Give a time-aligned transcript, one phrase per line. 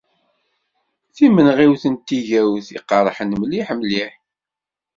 [1.15, 4.11] Timenɣiwt d tigawt iqeṛṛḥan mliḥ mliḥ.